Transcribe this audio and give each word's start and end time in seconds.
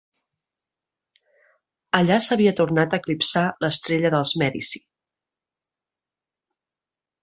Allà 1.99 2.17
s'havia 2.29 2.55
tornat 2.61 2.97
a 2.99 3.03
eclipsar 3.03 3.45
l'estrella 3.67 4.15
dels 4.19 4.35
Mèdici. 4.47 4.87